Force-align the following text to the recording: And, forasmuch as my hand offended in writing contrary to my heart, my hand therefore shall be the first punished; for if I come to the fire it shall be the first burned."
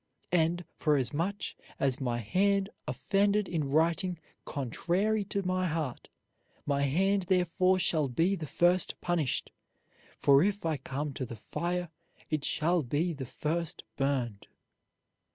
And, 0.31 0.65
forasmuch 0.79 1.43
as 1.79 2.01
my 2.01 2.17
hand 2.17 2.71
offended 2.87 3.47
in 3.47 3.69
writing 3.69 4.17
contrary 4.45 5.23
to 5.25 5.43
my 5.45 5.67
heart, 5.67 6.09
my 6.65 6.81
hand 6.81 7.27
therefore 7.29 7.77
shall 7.77 8.07
be 8.07 8.35
the 8.35 8.47
first 8.47 8.99
punished; 8.99 9.51
for 10.17 10.41
if 10.43 10.65
I 10.65 10.77
come 10.77 11.13
to 11.13 11.23
the 11.27 11.35
fire 11.35 11.89
it 12.31 12.43
shall 12.43 12.81
be 12.81 13.13
the 13.13 13.27
first 13.27 13.83
burned." 13.95 14.47